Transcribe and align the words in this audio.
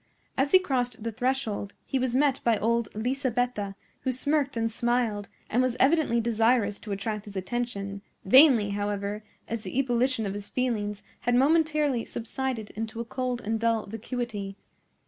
As 0.35 0.49
he 0.51 0.57
crossed 0.57 1.03
the 1.03 1.11
threshold 1.11 1.75
he 1.85 1.99
was 1.99 2.15
met 2.15 2.39
by 2.43 2.57
old 2.57 2.87
Lisabetta, 2.95 3.75
who 3.99 4.11
smirked 4.11 4.57
and 4.57 4.71
smiled, 4.71 5.29
and 5.47 5.61
was 5.61 5.77
evidently 5.79 6.19
desirous 6.19 6.79
to 6.79 6.91
attract 6.91 7.25
his 7.25 7.35
attention; 7.35 8.01
vainly, 8.25 8.71
however, 8.71 9.23
as 9.47 9.61
the 9.61 9.77
ebullition 9.77 10.25
of 10.25 10.33
his 10.33 10.49
feelings 10.49 11.03
had 11.19 11.35
momentarily 11.35 12.03
subsided 12.03 12.71
into 12.71 12.99
a 12.99 13.05
cold 13.05 13.41
and 13.41 13.59
dull 13.59 13.85
vacuity. 13.85 14.55